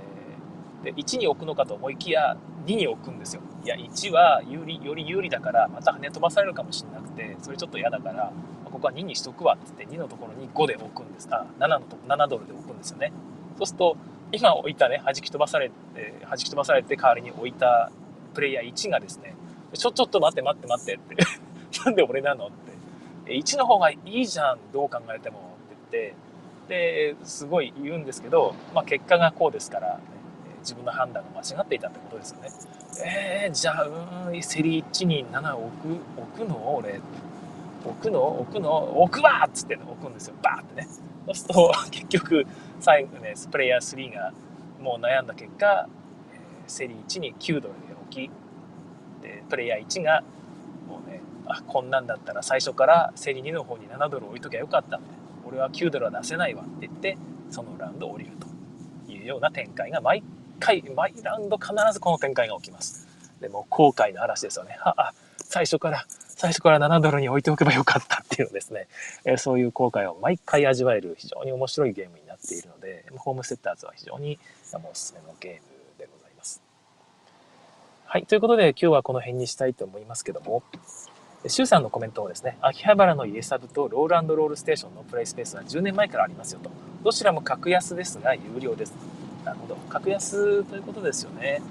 [0.82, 3.41] ー、で1に置くのかと思いきや、2に置くんですよ。
[3.63, 8.32] いや、1は有利、より有利だから、また跳ね飛ばされるかもしれなくて、それちょっと嫌だから、
[8.70, 11.28] ここは2にしとくわって言って、2のところに5で置くんです。
[11.32, 13.12] あ、7のと7ドルで置くんですよね。
[13.58, 13.98] そうすると、
[14.32, 17.92] 今置いたね、弾き飛ばされて、弾き飛ばされて代わりに置いた
[18.34, 19.36] プレイヤー1がですね、
[19.74, 21.16] ちょ、ちょっと待って待って待ってって。
[21.86, 22.52] なんで俺なのっ
[23.26, 23.34] て。
[23.34, 30.04] 1の方がいいじゃん、どう考えてもって言って、で、すごい言うんですけど、まあ結果がこうですから、ね、
[30.60, 32.50] 自分の判断が間違っていたってことですよね。
[33.04, 33.88] えー、じゃあ、
[34.30, 36.76] うん、セリ1に7置く、置くの？
[36.76, 37.00] 俺。
[37.86, 38.39] 置くの？
[38.42, 39.02] 置くの？
[39.02, 40.36] 置くわっつって置くんですよ。
[40.42, 40.88] バーってね。
[41.28, 42.48] そうすると、結局、
[42.80, 44.34] 最後ね、プレイヤー3が
[44.82, 45.88] もう悩んだ結果、
[46.68, 48.32] セリ1に9ドルで置き、
[49.22, 50.24] で、プレイヤー1が、
[50.88, 55.08] もうね、あ、こんなんだったら最初からセリ2の方に7ドル置いときゃよかったんで、
[55.46, 57.18] 俺は9ドルは出せないわって言って、
[57.50, 60.24] そのラウンド降りるというような展開が毎
[60.60, 63.08] 回、毎ラウンド必ずこの展開が起きます。
[63.42, 64.78] でも後悔の嵐ですよね。
[64.84, 66.06] あ、あ最初から
[66.39, 68.88] 最初から7ドルに置いておけばよかったっていうのですね、
[69.25, 74.39] えそういう後悔を毎回味わえる非常に面白いゲームになっているので、ホームセッターズは非常に
[74.71, 75.60] おすすめのゲーム
[75.97, 76.62] でございます。
[78.06, 80.63] はい、ということで今日はこの辺にしたいと思いますけども、
[81.45, 86.71] シュウさんのコメントをですね、秋葉原の家サブとローランドロールステーションのプレイスペースは10年前からありますよと。
[87.04, 88.93] どちらも格安ですが有料です。
[89.45, 89.75] なるほど。
[89.89, 91.62] 格安ということですよね。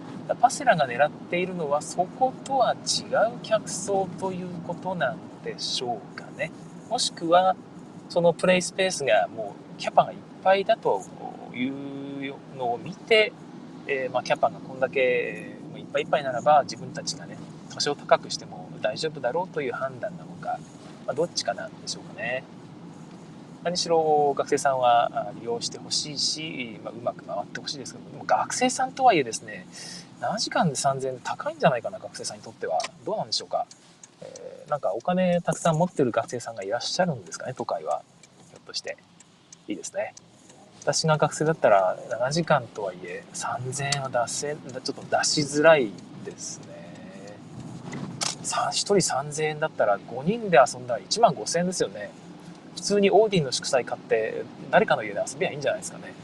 [0.41, 3.05] パセラが狙っているのはそことは違
[3.35, 6.51] う客層ということなんでしょうかね。
[6.91, 7.57] もしくは
[8.09, 11.03] そのプレイスペースがもうキャパがいっぱいだと
[11.55, 13.33] いうのを見て、
[13.87, 17.39] えー、ま、キャパがこんだけいっぱいいっぱいならば自分たちがね
[17.73, 20.59] 多少高くしても大丈夫だろうという判断なのか、
[21.07, 22.45] まあ、どっちかなんでしょうかね。
[23.65, 29.67] 何しろ学生さんは利用してほしいし、まあ、うまく回ってほしいですけどでも学生さんとはいえですね
[30.21, 32.79] 7時間で3000円高いんじゃないかな学生さんにとっては。
[33.05, 33.67] どうなんでしょうか、
[34.21, 38.03] えー、なんかお金たくさん持ってる学生さんがいらっしゃるんですかね都会は。
[38.51, 38.97] ひょっとして。
[39.69, 40.15] いいですね。
[40.83, 45.91] 私が学生だったら7時間とはいえ3000円は出せちょっと出しづらい
[46.25, 46.79] ですね。
[48.43, 52.11] 1人3000円だったら5人で遊んだら1万5000円ですよね。
[52.79, 56.15] 普通にオーディンの祝祭買って誰かの家で遊びゃいいんじゃないですかね。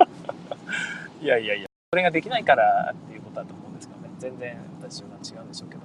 [1.20, 4.08] いやいやいやそれができないからっていうことだと思うんですけどね。
[4.18, 5.82] 全然私は違うんでしょうけど。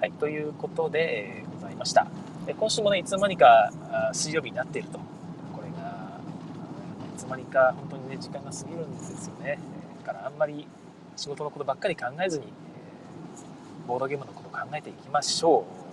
[0.00, 2.08] はいということで、ございました。
[2.58, 3.70] 今週もねいつの間にか
[4.12, 4.98] 水曜日になっていると。
[4.98, 6.18] これが
[7.14, 9.60] いつの間にか本当にね時間が過ぎるんですよね。
[10.04, 10.66] だからあんまり
[11.14, 12.52] 仕事のことばっかり考えずに、
[13.86, 15.83] ボードゲームのことを考えていきましょう。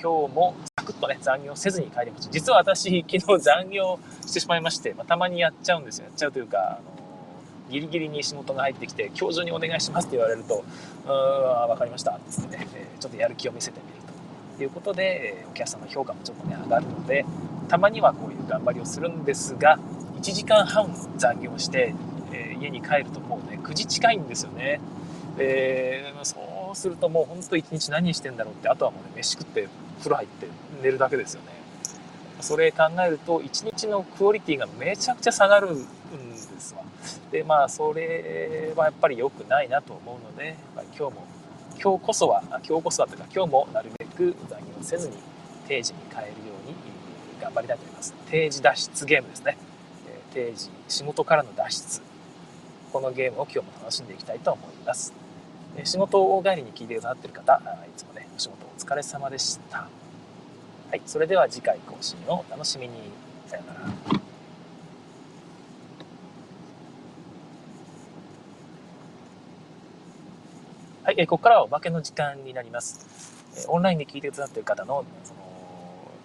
[0.00, 2.32] 今日もサクッとね残業せずに帰りました。
[2.32, 6.06] 実は私昨日残業してしまいまして、まあ、たまにやっちゃうんですよ。
[6.06, 7.04] やっちゃうというかあの
[7.70, 10.64] ギリギリに仕事が入ってきて今日中にお願いしますって言われると
[11.06, 13.94] 「うーん分かりました」って言ってね、えちょっとやる気を見せてみる
[14.58, 17.24] ということで、えお客さんの評価もちょっとね上がるので
[17.68, 19.78] たまにはこういう頑張りをするんですが
[20.16, 21.94] 1時間半残業して、
[22.32, 24.80] え家に帰るともうね9時近いんですよね。
[25.36, 26.38] でそ
[26.72, 30.46] うするともうほんと一日何してんだろうってあとはもうね飯食って風呂入って
[30.82, 31.48] 寝るだけですよね。
[32.40, 36.82] それ考えると1日のクオリティがめちゃくちゃ下がるんですわ。
[37.30, 41.26] でまあそれはやっぱり良くないなと思うので、まあ、今日も
[41.82, 45.16] 今日こそは今日こそはというか今日もなるべく残業せずに
[45.68, 46.28] 定時に帰るよ
[46.64, 46.74] うに
[47.40, 48.14] 頑張りたいと思います。
[48.30, 49.56] 定時脱出ゲームですね。
[50.34, 52.02] 定時仕事からの脱出。
[52.92, 55.23] このゲームを今日も楽しんでいきたいと思います。
[55.82, 57.58] 仕事帰りに聞いてくださってる方い
[57.96, 62.94] つもねお仕事お疲れ様でしたはいそれでは次回更新をお楽しみに
[63.46, 64.24] さようなら
[71.04, 73.06] はい、えここからはおまけの時間になります。
[73.58, 75.44] えオンラインで聞いてくださってる方のその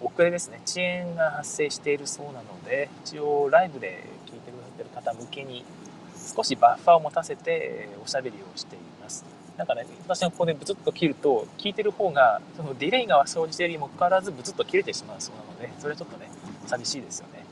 [0.00, 5.66] 遅れですね、遅延が発生しているそうなので、一応ライブで聞いてくださってる方向けに
[6.34, 9.39] 少しバッファーを持たせておしゃべりをしています。
[9.60, 16.30] なんかね、私がここでブツッと切ると、聞いてる方が、そのディレイが生じているにもかかわらず、ブツッと切れてしまうそうなので、それはちょっとね、
[16.66, 17.44] 寂しいですよね。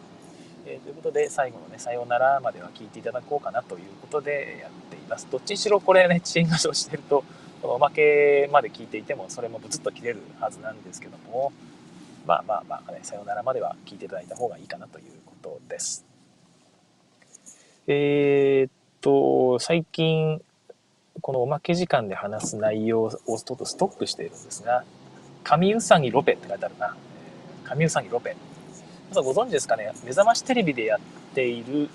[0.64, 5.28] えー、ということで、最後のね、さようならまでは聞いていただこうかなということでやっています。
[5.30, 7.24] どっちにしろこれね、遅延が生じてると、
[7.60, 11.52] このおまけまで聞いていても、それもブツッと切れるはずなんですけども、
[12.24, 16.06] まあまあまあね、さようならまでは聞いていただいた方がいいかなということです。
[17.86, 18.70] えー、っ
[19.02, 20.40] と、最近、
[21.20, 24.84] このおまけ時間で話す内容をちょっとストックしているんですが、
[25.44, 26.96] 神うさぎロペって書いてあるな。
[27.64, 28.36] 神うさぎロペ。
[29.10, 29.92] 皆さんご存知ですかね？
[30.04, 31.00] 目覚ましテレビでやっ
[31.34, 31.88] ている、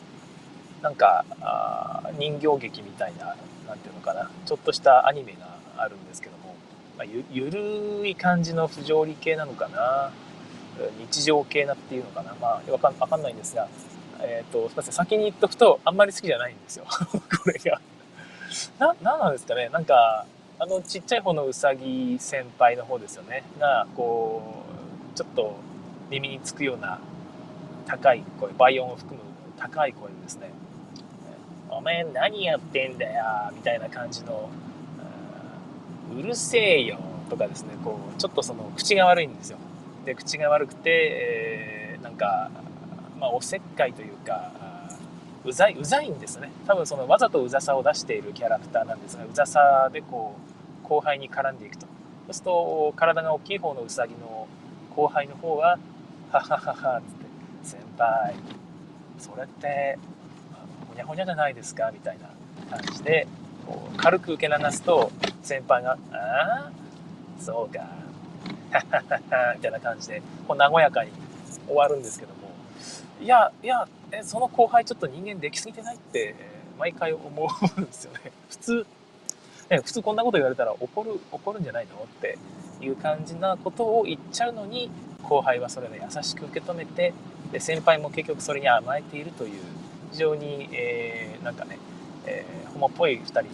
[0.82, 3.36] なんか、あ人形劇みたいな、
[3.68, 6.56] なんていうのかな、ちょっとしたアニメがあるんですけども、
[6.98, 10.12] まあ、ゆゆるい感じの不条理系なのかな、
[11.00, 13.68] 日常系なっていうのかな、まあ、わかんわかんないんですが、
[14.22, 16.86] えっ、ー、と、すみません、先に言っとくと、あんまり好きじゃないんですよ。
[16.90, 17.80] これが。
[18.80, 19.70] な、なんなんですかね。
[19.70, 20.26] なんか、
[20.60, 23.44] あのちっちゃい方のうさぎ先輩の方ですよね。
[23.60, 24.64] がこ
[25.14, 25.58] うちょっと
[26.10, 27.00] 耳につくような
[27.86, 29.20] 高い声倍音を含む
[29.58, 30.52] 高い声でですね
[31.70, 34.50] 「おめえ何やってんだよ」みたいな感じの
[36.18, 36.98] 「うるせえよ」
[37.30, 37.70] とかですね。
[37.84, 39.58] こうちょっとその口が悪いんですよ。
[40.06, 42.50] で口が悪くて、えー、なんか、
[43.20, 44.52] まあ、おせっかいというか
[45.46, 46.52] うざいうざいんですね。
[46.66, 50.36] 多分そのわざとうざさを出しているキャラクターなんですがうざさでこ
[50.84, 51.86] う後輩に絡んでいくと。
[51.86, 54.48] そうすると体が大きい方のうさぎの
[54.96, 55.78] 後輩の方は
[56.32, 57.26] 「はははは」っつって
[57.64, 58.34] 「先輩
[59.18, 60.00] それって
[60.88, 62.30] ほにゃほにゃじゃないですか」みたいな
[62.78, 63.28] 感じで
[63.68, 66.72] こう軽く受け流すと先輩が「ああ
[67.40, 67.80] そうか」
[68.72, 71.12] ははははみたいな感じでこう和やかに
[71.68, 72.43] 終わるんですけども。
[73.22, 73.88] いやいや
[74.24, 76.36] その後輩ちょっと人間できすぎてないって
[76.78, 77.28] 毎回思
[77.78, 78.32] うんですよね。
[78.50, 78.86] 普通
[79.70, 82.38] ね普通こんなこと言われたら怒る怒るんじゃないのって
[82.82, 84.92] いう感じなことを言っちゃうのに
[85.24, 87.14] 後輩はそれを優しく受け止めて
[87.52, 89.62] で先輩も結局それに甘えているという
[90.12, 91.78] 非常に、えー、なんかね、
[92.26, 93.50] えー、ホモっぽい2人で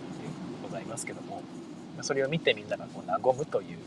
[0.63, 1.41] ございますけども
[2.01, 3.77] それを見てみんながこう和むという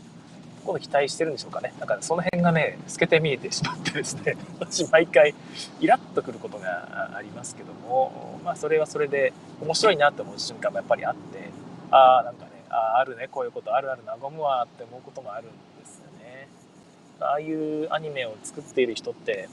[0.63, 1.73] こ期待してるんでしょうかね。
[1.79, 5.33] だからその辺がね、透けて見えてしまってですね、 私毎回
[5.79, 11.49] イラッとくることがありますけども、まあそれはそれで面白いなって思う瞬間もやっぱりあって、
[11.91, 15.47] ああ、なんかね、ああ、あるね、こういうことあるある和むわって思うこともあるん
[15.79, 16.47] ですよね。
[17.19, 19.49] ああいうアニメを作っている人って、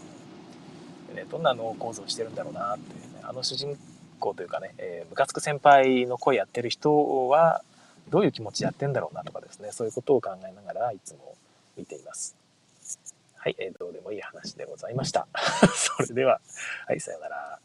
[1.14, 3.76] ね、どんな脳構造してるんだろうなって、ね、あの主人
[4.18, 7.62] 公というかね、えー、ムカつく先輩の声やってる人は、
[8.10, 11.36] どういう気持ちやってんだろうなとかですね、そういうことを考えながらいつも
[11.76, 12.36] 見ています。
[13.36, 15.26] はい、えー、どうでもいい話でございました。
[15.72, 16.40] それでは、
[16.86, 17.58] はい、さようなら。